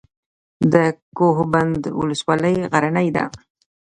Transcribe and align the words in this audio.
د 0.73 0.75
کوه 1.17 1.41
بند 1.53 1.81
ولسوالۍ 1.99 2.55
غرنۍ 2.71 3.07
ده 3.15 3.25